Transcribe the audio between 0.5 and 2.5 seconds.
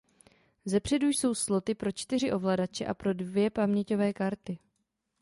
Zepředu jsou sloty pro čtyři